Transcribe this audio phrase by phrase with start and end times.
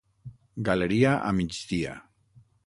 [0.69, 1.95] Galeria a migdia.